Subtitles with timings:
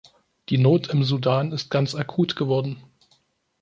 [0.49, 2.81] Die Not im Sudan ist ganz akut geworden.